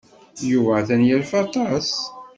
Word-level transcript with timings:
Yuba 0.49 0.71
atan 0.79 1.01
yerfa 1.07 1.37
aṭas. 1.45 1.89